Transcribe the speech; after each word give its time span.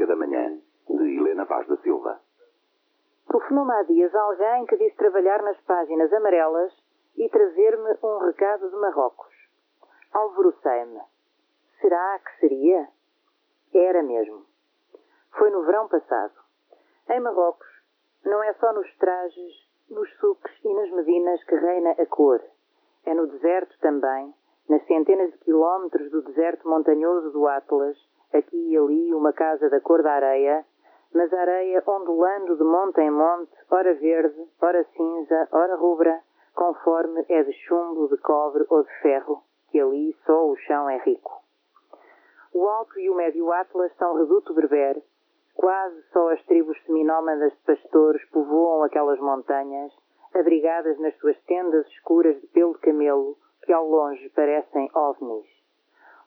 Crónica 0.00 0.06
da 0.06 0.16
Manhã, 0.16 0.58
de 0.88 1.18
Helena 1.18 1.44
Vaz 1.44 1.66
da 1.66 1.76
Silva. 1.78 2.20
Telefonou-me 3.28 3.72
há 3.72 3.82
dias 3.82 4.14
alguém 4.14 4.66
que 4.66 4.76
disse 4.76 4.96
trabalhar 4.96 5.42
nas 5.42 5.60
páginas 5.62 6.12
amarelas 6.12 6.72
e 7.16 7.28
trazer-me 7.28 7.98
um 8.02 8.18
recado 8.18 8.70
de 8.70 8.76
Marrocos. 8.76 9.32
Alvorocei-me. 10.12 11.00
Será 11.80 12.18
que 12.18 12.40
seria? 12.40 12.88
Era 13.74 14.02
mesmo. 14.02 14.46
Foi 15.32 15.50
no 15.50 15.64
verão 15.64 15.86
passado. 15.88 16.34
Em 17.10 17.20
Marrocos, 17.20 17.68
não 18.24 18.42
é 18.42 18.54
só 18.54 18.72
nos 18.72 18.90
trajes, 18.96 19.68
nos 19.90 20.10
suques 20.18 20.52
e 20.64 20.74
nas 20.74 20.90
medinas 20.92 21.44
que 21.44 21.56
reina 21.56 21.90
a 21.90 22.06
cor. 22.06 22.40
É 23.04 23.12
no 23.12 23.26
deserto 23.26 23.78
também, 23.80 24.34
nas 24.68 24.84
centenas 24.86 25.30
de 25.32 25.38
quilómetros 25.38 26.10
do 26.10 26.22
deserto 26.22 26.68
montanhoso 26.68 27.30
do 27.32 27.46
Atlas, 27.46 27.98
aqui 28.32 28.72
e 28.72 28.76
ali 28.76 29.14
uma 29.14 29.32
casa 29.32 29.68
da 29.68 29.80
cor 29.80 30.02
da 30.02 30.12
areia, 30.12 30.64
mas 31.12 31.32
a 31.32 31.40
areia 31.40 31.82
ondulando 31.86 32.56
de 32.56 32.62
monte 32.62 33.00
em 33.00 33.10
monte, 33.10 33.52
ora 33.70 33.94
verde, 33.94 34.48
ora 34.60 34.84
cinza, 34.96 35.48
ora 35.52 35.76
rubra, 35.76 36.20
conforme 36.54 37.24
é 37.28 37.42
de 37.42 37.52
chumbo, 37.52 38.08
de 38.08 38.16
cobre 38.18 38.64
ou 38.68 38.82
de 38.82 38.92
ferro, 39.00 39.42
que 39.70 39.80
ali 39.80 40.16
só 40.24 40.46
o 40.46 40.56
chão 40.56 40.88
é 40.88 40.98
rico. 40.98 41.40
O 42.52 42.66
Alto 42.68 42.98
e 42.98 43.08
o 43.08 43.14
Médio 43.14 43.52
Atlas 43.52 43.92
são 43.96 44.14
reduto 44.16 44.54
berber, 44.54 45.02
quase 45.54 46.02
só 46.12 46.30
as 46.30 46.42
tribos 46.44 46.80
seminómadas 46.84 47.52
de 47.52 47.58
pastores 47.58 48.24
povoam 48.30 48.82
aquelas 48.82 49.18
montanhas, 49.20 49.92
abrigadas 50.34 50.98
nas 50.98 51.16
suas 51.18 51.38
tendas 51.42 51.86
escuras 51.88 52.40
de 52.40 52.46
pelo 52.48 52.74
de 52.74 52.80
camelo, 52.80 53.36
que 53.62 53.72
ao 53.72 53.86
longe 53.88 54.28
parecem 54.30 54.90
ovnis. 54.94 55.46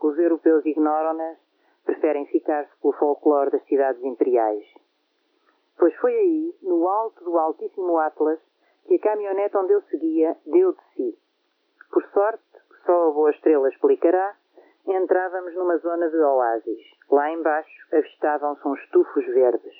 Os 0.00 0.18
europeus 0.18 0.64
ignoram-nas 0.66 1.38
preferem 1.84 2.26
ficar-se 2.26 2.70
pelo 2.80 2.92
folclore 2.94 3.50
das 3.50 3.64
cidades 3.64 4.02
imperiais. 4.02 4.64
Pois 5.78 5.94
foi 5.96 6.14
aí, 6.14 6.54
no 6.62 6.88
alto 6.88 7.24
do 7.24 7.38
altíssimo 7.38 7.98
Atlas, 7.98 8.38
que 8.86 8.96
a 8.96 9.00
caminhonete 9.00 9.56
onde 9.56 9.72
eu 9.72 9.82
seguia 9.82 10.36
deu 10.46 10.72
de 10.72 10.82
si. 10.94 11.18
Por 11.90 12.04
sorte, 12.08 12.42
só 12.84 13.08
a 13.08 13.12
boa 13.12 13.30
estrela 13.30 13.68
explicará, 13.68 14.36
entrávamos 14.86 15.54
numa 15.54 15.78
zona 15.78 16.08
de 16.08 16.16
oásis. 16.16 16.80
Lá 17.10 17.30
embaixo 17.30 17.86
avistavam-se 17.92 18.66
uns 18.66 18.88
tufos 18.90 19.24
verdes. 19.26 19.74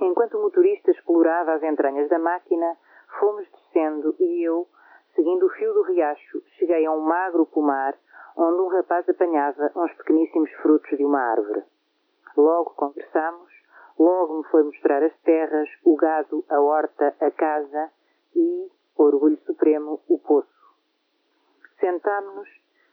Enquanto 0.00 0.38
o 0.38 0.42
motorista 0.42 0.90
explorava 0.90 1.54
as 1.54 1.62
entranhas 1.62 2.08
da 2.08 2.18
máquina, 2.18 2.76
fomos 3.18 3.46
descendo 3.50 4.14
e 4.18 4.42
eu, 4.42 4.66
seguindo 5.14 5.46
o 5.46 5.50
fio 5.50 5.72
do 5.74 5.82
riacho, 5.82 6.42
cheguei 6.58 6.86
a 6.86 6.92
um 6.92 7.00
magro 7.00 7.46
pomar 7.46 7.94
onde 8.38 8.62
um 8.62 8.68
rapaz 8.68 9.06
apanhava 9.08 9.72
uns 9.74 9.92
pequeníssimos 9.94 10.50
frutos 10.62 10.96
de 10.96 11.04
uma 11.04 11.20
árvore. 11.20 11.64
Logo 12.36 12.70
conversámos, 12.70 13.50
logo 13.98 14.38
me 14.38 14.44
foi 14.44 14.62
mostrar 14.62 15.02
as 15.02 15.16
terras, 15.22 15.68
o 15.84 15.96
gado, 15.96 16.44
a 16.48 16.60
horta, 16.60 17.14
a 17.20 17.30
casa 17.32 17.90
e, 18.36 18.70
orgulho 18.96 19.36
supremo, 19.44 20.00
o 20.08 20.18
poço. 20.20 20.48
Sentámo-nos, 21.80 22.48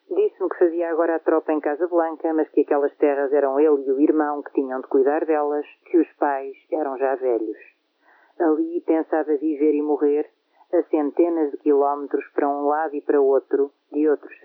disse-me 0.10 0.50
que 0.50 0.58
fazia 0.58 0.90
agora 0.90 1.18
a 1.18 1.20
tropa 1.20 1.54
em 1.54 1.60
Casa 1.60 1.88
Blanca, 1.88 2.34
mas 2.34 2.50
que 2.50 2.62
aquelas 2.62 2.96
terras 2.98 3.32
eram 3.32 3.60
ele 3.60 3.84
e 3.86 3.92
o 3.92 4.02
irmão 4.02 4.42
que 4.42 4.54
tinham 4.54 4.82
de 4.82 4.88
cuidar 4.88 5.26
delas, 5.26 5.66
que 5.86 6.00
os 6.00 6.12
pais 6.14 6.58
eram 6.72 6.98
já 6.98 7.14
velhos. 7.16 7.58
Ali 8.40 8.82
pensava 8.82 9.38
viver 9.38 9.76
e 9.76 9.82
morrer, 9.82 10.28
a 10.74 10.82
centenas 10.90 11.52
de 11.52 11.58
quilómetros 11.58 12.26
para 12.34 12.50
um 12.50 12.66
lado 12.66 12.96
e 12.96 13.02
para 13.02 13.22
outro 13.22 13.72
de 13.92 14.10
outros 14.10 14.36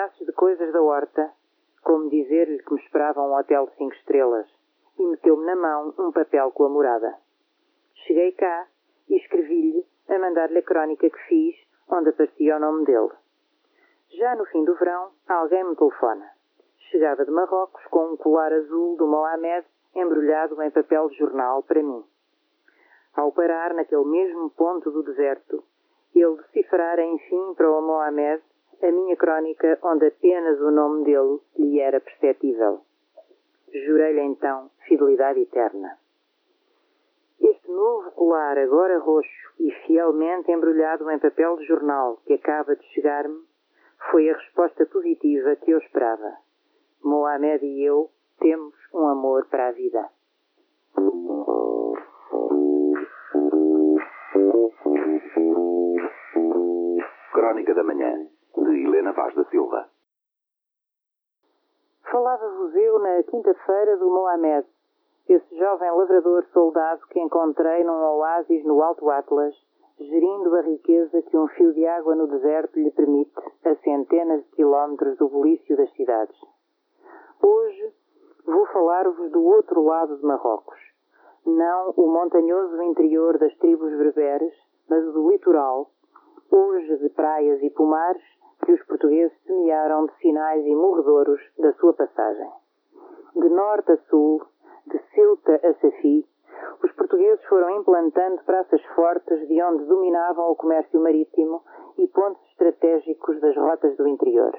braços 0.00 0.26
de 0.26 0.32
coisas 0.32 0.72
da 0.72 0.80
horta, 0.80 1.30
como 1.82 2.08
dizer-lhe 2.08 2.62
que 2.62 2.72
me 2.72 2.80
esperava 2.80 3.20
um 3.20 3.36
hotel 3.36 3.66
de 3.66 3.76
cinco 3.76 3.94
estrelas, 3.96 4.48
e 4.98 5.06
meteu-me 5.06 5.44
na 5.44 5.54
mão 5.54 5.94
um 5.98 6.10
papel 6.10 6.50
com 6.52 6.64
a 6.64 6.68
morada. 6.70 7.18
Cheguei 8.06 8.32
cá 8.32 8.66
e 9.10 9.16
escrevi-lhe 9.18 9.84
a 10.08 10.18
mandar-lhe 10.18 10.58
a 10.58 10.62
crónica 10.62 11.10
que 11.10 11.18
fiz, 11.28 11.54
onde 11.90 12.08
aparecia 12.08 12.56
o 12.56 12.60
nome 12.60 12.86
dele. 12.86 13.10
Já 14.18 14.34
no 14.36 14.46
fim 14.46 14.64
do 14.64 14.74
verão, 14.76 15.10
alguém 15.28 15.64
me 15.64 15.76
telefona. 15.76 16.30
Chegava 16.90 17.22
de 17.26 17.30
Marrocos 17.30 17.84
com 17.90 18.14
um 18.14 18.16
colar 18.16 18.54
azul 18.54 18.96
do 18.96 19.06
Mohamed 19.06 19.66
embrulhado 19.94 20.62
em 20.62 20.70
papel 20.70 21.10
de 21.10 21.18
jornal 21.18 21.62
para 21.62 21.82
mim. 21.82 22.02
Ao 23.14 23.30
parar 23.32 23.74
naquele 23.74 24.06
mesmo 24.06 24.48
ponto 24.48 24.90
do 24.90 25.02
deserto, 25.02 25.62
ele 26.14 26.36
decifrara 26.36 27.04
enfim 27.04 27.52
para 27.54 27.70
o 27.70 27.82
Mohamed 27.82 28.42
a 28.82 28.90
minha 28.90 29.16
crónica 29.16 29.78
onde 29.82 30.06
apenas 30.06 30.60
o 30.60 30.70
nome 30.70 31.04
dele 31.04 31.38
lhe 31.58 31.80
era 31.80 32.00
perceptível. 32.00 32.80
Jurei-lhe 33.72 34.22
então 34.22 34.70
fidelidade 34.86 35.40
eterna. 35.40 35.98
Este 37.40 37.70
novo 37.70 38.10
colar, 38.12 38.58
agora 38.58 38.98
roxo 38.98 39.52
e 39.58 39.70
fielmente 39.86 40.50
embrulhado 40.50 41.10
em 41.10 41.18
papel 41.18 41.56
de 41.56 41.66
jornal 41.66 42.20
que 42.26 42.34
acaba 42.34 42.74
de 42.74 42.84
chegar-me, 42.92 43.44
foi 44.10 44.28
a 44.28 44.36
resposta 44.36 44.86
positiva 44.86 45.56
que 45.56 45.70
eu 45.70 45.78
esperava. 45.78 46.36
Mohamed 47.02 47.64
e 47.64 47.84
eu 47.84 48.10
temos 48.38 48.74
um 48.92 49.06
amor 49.06 49.46
para 49.46 49.68
a 49.68 49.72
vida. 49.72 50.08
Crónica 57.32 57.74
da 57.74 57.84
Manhã, 57.84 58.29
Helena 59.00 59.12
Vaz 59.12 59.34
da 59.34 59.44
Silva. 59.44 59.88
Falava-vos 62.10 62.74
eu 62.74 62.98
na 62.98 63.22
quinta-feira 63.22 63.96
do 63.96 64.10
Mohamed, 64.10 64.66
esse 65.26 65.56
jovem 65.56 65.90
lavrador 65.90 66.44
soldado 66.52 67.06
que 67.06 67.18
encontrei 67.18 67.82
num 67.82 67.92
oásis 67.92 68.62
no 68.66 68.82
Alto 68.82 69.08
Atlas, 69.08 69.56
gerindo 69.98 70.54
a 70.54 70.60
riqueza 70.60 71.22
que 71.22 71.36
um 71.36 71.48
fio 71.48 71.72
de 71.72 71.86
água 71.86 72.14
no 72.14 72.26
deserto 72.26 72.78
lhe 72.78 72.90
permite 72.90 73.32
a 73.64 73.74
centenas 73.76 74.44
de 74.44 74.50
quilómetros 74.50 75.16
do 75.16 75.30
bulício 75.30 75.78
das 75.78 75.90
cidades. 75.92 76.36
Hoje 77.40 77.94
vou 78.44 78.66
falar-vos 78.66 79.30
do 79.30 79.42
outro 79.42 79.82
lado 79.82 80.18
de 80.18 80.26
Marrocos. 80.26 80.78
Não 81.46 81.94
o 81.96 82.06
montanhoso 82.06 82.82
interior 82.82 83.38
das 83.38 83.56
tribos 83.56 83.96
berberes, 83.96 84.52
mas 84.90 85.02
o 85.06 85.12
do 85.12 85.30
litoral, 85.30 85.90
hoje 86.50 86.98
de 86.98 87.08
praias 87.10 87.62
e 87.62 87.70
pomares, 87.70 88.39
que 88.64 88.72
os 88.72 88.82
portugueses 88.84 89.36
semearam 89.46 90.06
de 90.06 90.14
sinais 90.18 90.64
e 90.64 90.74
morredouros 90.74 91.40
da 91.58 91.72
sua 91.74 91.92
passagem. 91.92 92.50
De 93.36 93.48
norte 93.48 93.92
a 93.92 93.96
sul, 94.08 94.42
de 94.86 94.98
Ceuta 95.14 95.60
a 95.62 95.74
Safi, 95.74 96.26
os 96.82 96.92
portugueses 96.92 97.44
foram 97.44 97.70
implantando 97.76 98.42
praças 98.44 98.82
fortes 98.94 99.46
de 99.48 99.62
onde 99.62 99.84
dominavam 99.84 100.50
o 100.50 100.56
comércio 100.56 101.00
marítimo 101.00 101.62
e 101.98 102.06
pontos 102.08 102.42
estratégicos 102.50 103.40
das 103.40 103.56
rotas 103.56 103.96
do 103.96 104.06
interior. 104.06 104.56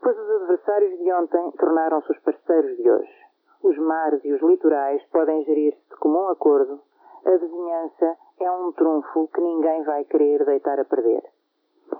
Pois 0.00 0.18
os 0.18 0.30
adversários 0.42 0.98
de 0.98 1.12
ontem 1.12 1.50
tornaram-se 1.52 2.12
os 2.12 2.18
parceiros 2.18 2.76
de 2.76 2.90
hoje. 2.90 3.24
Os 3.62 3.78
mares 3.78 4.22
e 4.24 4.32
os 4.32 4.42
litorais 4.42 5.02
podem 5.10 5.42
gerir-se 5.44 5.88
de 5.88 5.96
comum 5.96 6.28
acordo. 6.28 6.80
A 7.24 7.36
vizinhança 7.36 8.16
é 8.38 8.50
um 8.50 8.72
trunfo 8.72 9.28
que 9.28 9.40
ninguém 9.40 9.82
vai 9.84 10.04
querer 10.04 10.44
deitar 10.44 10.78
a 10.78 10.84
perder. 10.84 11.22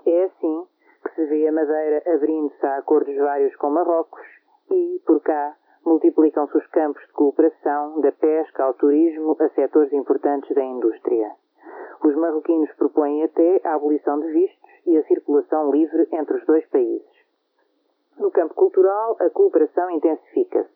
É 0.05 0.23
assim 0.25 0.67
que 1.03 1.15
se 1.15 1.25
vê 1.25 1.47
a 1.47 1.51
Madeira 1.51 2.03
abrindo-se 2.13 2.65
a 2.65 2.77
acordos 2.77 3.15
vários 3.17 3.55
com 3.55 3.69
Marrocos 3.69 4.25
e, 4.69 5.01
por 5.05 5.19
cá, 5.21 5.55
multiplicam-se 5.85 6.57
os 6.57 6.67
campos 6.67 7.01
de 7.05 7.13
cooperação, 7.13 8.01
da 8.01 8.11
pesca 8.11 8.63
ao 8.63 8.73
turismo, 8.73 9.35
a 9.39 9.49
setores 9.49 9.93
importantes 9.93 10.53
da 10.55 10.63
indústria. 10.63 11.31
Os 12.03 12.15
marroquinos 12.15 12.71
propõem 12.73 13.23
até 13.23 13.61
a 13.63 13.75
abolição 13.75 14.19
de 14.19 14.27
vistos 14.31 14.71
e 14.85 14.97
a 14.97 15.03
circulação 15.03 15.71
livre 15.71 16.07
entre 16.11 16.37
os 16.37 16.45
dois 16.45 16.65
países. 16.67 17.25
No 18.17 18.31
campo 18.31 18.53
cultural, 18.53 19.17
a 19.19 19.29
cooperação 19.29 19.89
intensifica-se. 19.91 20.69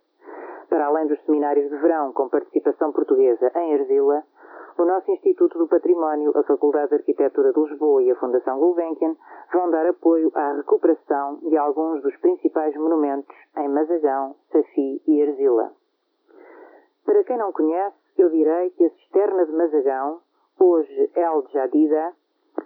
Para 0.69 0.87
além 0.87 1.07
dos 1.07 1.19
seminários 1.25 1.69
de 1.69 1.77
verão 1.77 2.13
com 2.13 2.29
participação 2.29 2.91
portuguesa 2.91 3.51
em 3.55 3.73
Erzila, 3.73 4.23
o 4.79 4.85
nosso 4.85 5.11
Instituto 5.11 5.57
do 5.57 5.67
Património, 5.67 6.31
a 6.37 6.43
Faculdade 6.43 6.89
de 6.89 6.95
Arquitetura 6.95 7.51
de 7.51 7.59
Lisboa 7.59 8.01
e 8.01 8.11
a 8.11 8.15
Fundação 8.15 8.59
Gulbenkian 8.59 9.13
vão 9.51 9.69
dar 9.69 9.85
apoio 9.85 10.31
à 10.33 10.53
recuperação 10.53 11.35
de 11.41 11.57
alguns 11.57 12.01
dos 12.01 12.15
principais 12.17 12.73
monumentos 12.77 13.35
em 13.57 13.67
Mazagão, 13.67 14.35
Safi 14.49 15.01
e 15.05 15.19
Erzila. 15.19 15.73
Para 17.05 17.25
quem 17.25 17.37
não 17.37 17.51
conhece, 17.51 17.97
eu 18.17 18.29
direi 18.29 18.69
que 18.69 18.85
a 18.85 18.89
cisterna 18.91 19.45
de 19.45 19.51
Mazagão, 19.51 20.21
hoje 20.57 21.11
El 21.13 21.45
Jadida, 21.51 22.13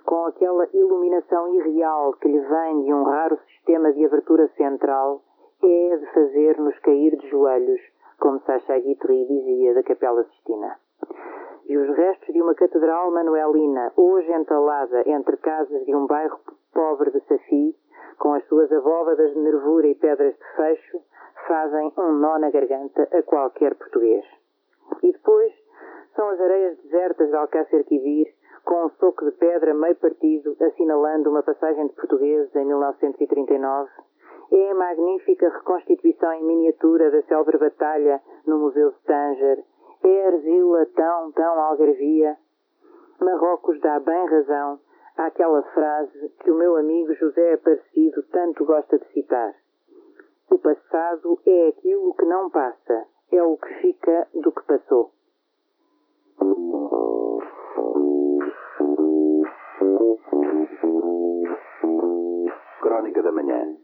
com 0.06 0.26
aquela 0.26 0.68
iluminação 0.72 1.56
irreal 1.56 2.14
que 2.14 2.28
lhe 2.28 2.40
vem 2.40 2.84
de 2.84 2.94
um 2.94 3.04
raro 3.06 3.40
sistema 3.48 3.92
de 3.92 4.06
abertura 4.06 4.48
central, 4.50 5.24
é 5.64 5.98
de 5.98 6.06
fazer-nos 6.14 6.78
cair 6.80 7.18
de 7.18 7.28
joelhos, 7.30 7.82
como 8.20 8.40
Sacha 8.42 8.78
Guitry 8.78 9.26
dizia 9.26 9.74
da 9.74 9.82
Capela 9.82 10.24
Sistina. 10.26 10.78
E 11.66 11.78
os 11.78 11.96
restos 11.96 12.34
de 12.34 12.42
uma 12.42 12.54
catedral 12.56 13.10
manuelina, 13.12 13.92
hoje 13.96 14.32
entalada 14.34 15.04
entre 15.10 15.38
casas 15.38 15.86
de 15.86 15.96
um 15.96 16.06
bairro 16.06 16.40
pobre 16.74 17.12
de 17.12 17.20
Safi, 17.22 17.76
com 18.20 18.34
as 18.34 18.46
suas 18.48 18.72
abóbadas 18.72 19.34
de 19.34 19.40
nervura 19.40 19.88
e 19.88 19.96
pedras 19.96 20.34
de 20.36 20.56
fecho, 20.56 21.00
fazem 21.48 21.92
um 21.98 22.14
nó 22.14 22.38
na 22.38 22.50
garganta 22.50 23.08
a 23.12 23.24
qualquer 23.24 23.76
português. 23.76 24.26
E 25.02 25.12
depois 25.12 25.54
são 26.16 26.30
as 26.30 26.40
areias 26.40 26.78
desertas 26.80 27.30
de 27.30 27.36
Alcácer 27.36 27.84
Quibir, 27.86 28.28
com 28.66 28.86
um 28.86 28.90
soco 28.92 29.26
de 29.26 29.32
pedra 29.32 29.74
meio 29.74 29.96
partido, 29.96 30.56
assinalando 30.62 31.30
uma 31.30 31.44
passagem 31.44 31.88
de 31.88 31.94
portugueses 31.94 32.56
em 32.56 32.66
1939. 32.66 33.90
É 34.52 34.72
a 34.72 34.76
magnífica 34.76 35.50
reconstituição 35.50 36.32
em 36.34 36.44
miniatura 36.44 37.10
da 37.10 37.22
célebre 37.24 37.58
batalha 37.58 38.22
no 38.46 38.60
Museu 38.60 38.92
de 38.92 39.00
Tanger. 39.04 39.64
A 40.04 40.28
argila 40.28 40.86
tão, 40.88 41.32
tão 41.32 41.60
algarvia. 41.60 42.38
Marrocos 43.22 43.80
dá 43.80 44.00
bem 44.00 44.26
razão 44.28 44.80
àquela 45.18 45.64
frase 45.74 46.30
que 46.40 46.52
o 46.52 46.56
meu 46.56 46.76
amigo 46.76 47.14
José 47.14 47.54
Aparecido 47.54 48.24
tanto 48.24 48.66
gosta 48.66 49.00
de 49.00 49.06
citar. 49.14 49.56
O 50.50 50.60
passado 50.60 51.40
é 51.46 51.70
aquilo 51.70 52.14
que 52.16 52.26
não 52.26 52.50
passa, 52.50 53.06
é 53.32 53.42
o 53.42 53.58
que 53.58 53.74
fica 53.76 54.28
do 54.34 54.52
que 54.52 54.64
passou. 54.64 55.12
Crónica 62.82 63.24
da 63.24 63.32
Manhã, 63.32 63.78